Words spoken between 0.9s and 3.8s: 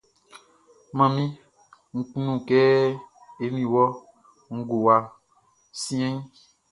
Manmi, Nʼkunnu kɛ eni